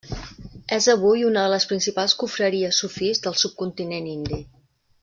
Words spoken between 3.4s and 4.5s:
subcontinent indi.